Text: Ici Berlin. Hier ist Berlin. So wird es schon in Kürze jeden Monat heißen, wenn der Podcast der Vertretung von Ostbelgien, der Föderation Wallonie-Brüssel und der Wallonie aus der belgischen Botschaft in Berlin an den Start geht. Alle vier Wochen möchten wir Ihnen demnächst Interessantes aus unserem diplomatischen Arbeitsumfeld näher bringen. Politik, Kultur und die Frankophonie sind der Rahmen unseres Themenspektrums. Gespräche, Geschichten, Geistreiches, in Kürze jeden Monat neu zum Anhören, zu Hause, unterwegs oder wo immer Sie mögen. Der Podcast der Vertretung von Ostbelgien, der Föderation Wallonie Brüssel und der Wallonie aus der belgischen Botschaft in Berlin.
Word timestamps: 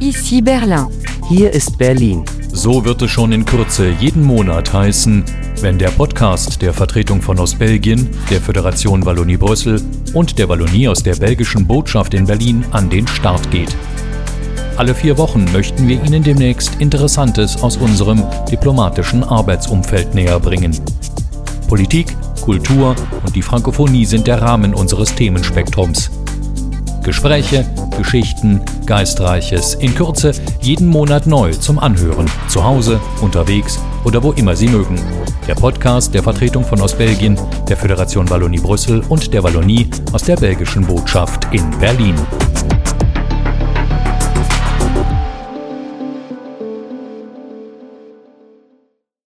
Ici 0.00 0.40
Berlin. 0.40 0.86
Hier 1.28 1.52
ist 1.52 1.76
Berlin. 1.76 2.24
So 2.52 2.84
wird 2.84 3.02
es 3.02 3.10
schon 3.10 3.32
in 3.32 3.44
Kürze 3.44 3.90
jeden 3.98 4.22
Monat 4.22 4.72
heißen, 4.72 5.24
wenn 5.60 5.76
der 5.76 5.88
Podcast 5.88 6.62
der 6.62 6.72
Vertretung 6.72 7.20
von 7.20 7.36
Ostbelgien, 7.40 8.08
der 8.30 8.40
Föderation 8.40 9.04
Wallonie-Brüssel 9.04 9.82
und 10.14 10.38
der 10.38 10.48
Wallonie 10.48 10.86
aus 10.86 11.02
der 11.02 11.16
belgischen 11.16 11.66
Botschaft 11.66 12.14
in 12.14 12.26
Berlin 12.26 12.64
an 12.70 12.88
den 12.88 13.08
Start 13.08 13.50
geht. 13.50 13.74
Alle 14.76 14.94
vier 14.94 15.18
Wochen 15.18 15.44
möchten 15.52 15.88
wir 15.88 16.00
Ihnen 16.04 16.22
demnächst 16.22 16.76
Interessantes 16.78 17.60
aus 17.60 17.76
unserem 17.76 18.22
diplomatischen 18.48 19.24
Arbeitsumfeld 19.24 20.14
näher 20.14 20.38
bringen. 20.38 20.78
Politik, 21.66 22.16
Kultur 22.40 22.94
und 23.24 23.34
die 23.34 23.42
Frankophonie 23.42 24.04
sind 24.04 24.28
der 24.28 24.40
Rahmen 24.40 24.74
unseres 24.74 25.12
Themenspektrums. 25.16 26.08
Gespräche, 27.02 27.66
Geschichten, 27.98 28.62
Geistreiches, 28.86 29.74
in 29.74 29.94
Kürze 29.94 30.32
jeden 30.60 30.86
Monat 30.86 31.26
neu 31.26 31.50
zum 31.50 31.78
Anhören, 31.78 32.26
zu 32.48 32.62
Hause, 32.64 33.00
unterwegs 33.20 33.78
oder 34.04 34.22
wo 34.22 34.32
immer 34.32 34.54
Sie 34.56 34.68
mögen. 34.68 34.98
Der 35.46 35.56
Podcast 35.56 36.14
der 36.14 36.22
Vertretung 36.22 36.64
von 36.64 36.80
Ostbelgien, 36.80 37.38
der 37.68 37.76
Föderation 37.76 38.30
Wallonie 38.30 38.60
Brüssel 38.60 39.02
und 39.08 39.34
der 39.34 39.42
Wallonie 39.42 39.90
aus 40.12 40.22
der 40.22 40.36
belgischen 40.36 40.86
Botschaft 40.86 41.52
in 41.52 41.68
Berlin. 41.80 42.14